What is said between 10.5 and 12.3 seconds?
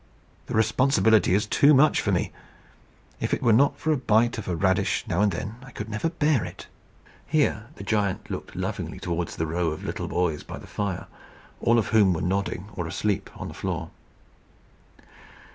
the fire, all of whom were